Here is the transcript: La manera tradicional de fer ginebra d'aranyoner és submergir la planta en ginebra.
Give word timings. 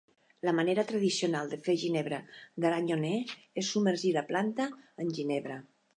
La 0.47 0.53
manera 0.59 0.85
tradicional 0.91 1.51
de 1.51 1.59
fer 1.67 1.75
ginebra 1.83 2.19
d'aranyoner 2.65 3.13
és 3.63 3.69
submergir 3.75 4.15
la 4.17 4.25
planta 4.33 4.71
en 5.05 5.13
ginebra. 5.21 5.61